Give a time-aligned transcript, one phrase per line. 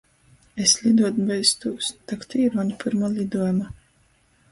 [0.67, 1.89] Es liduot beistūs!
[2.13, 3.69] Tak tu īrauņ pyrma liduojuma.